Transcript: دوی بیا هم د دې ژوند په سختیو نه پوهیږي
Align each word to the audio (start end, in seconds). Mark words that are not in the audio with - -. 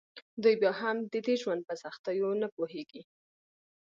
دوی 0.43 0.55
بیا 0.61 0.71
هم 0.81 0.97
د 1.13 1.15
دې 1.27 1.35
ژوند 1.41 1.61
په 1.69 1.73
سختیو 1.83 2.29
نه 2.41 2.47
پوهیږي 2.55 3.01